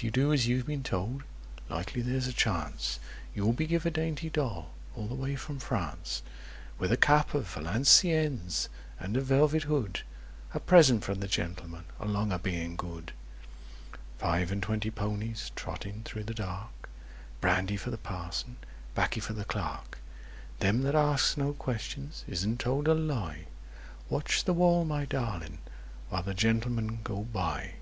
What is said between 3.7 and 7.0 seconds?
a dainty doll, all the way from France, With a